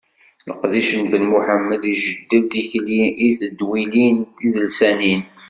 Leqdic 0.47 0.89
n 1.01 1.03
Ben 1.09 1.23
Muḥemmed 1.31 1.81
ijeddel 1.93 2.43
tikli 2.51 3.03
i 3.25 3.27
tedwilin 3.39 4.17
tidelsanin. 4.37 5.21